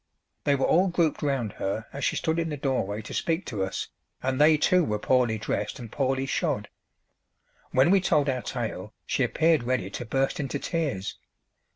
[0.45, 3.63] They were all grouped round her as she stood in the doorway to speak to
[3.63, 3.89] us,
[4.23, 6.69] and they too were poorly dressed and poorly shod.
[7.69, 11.19] When we told our tale she appeared ready to burst into tears.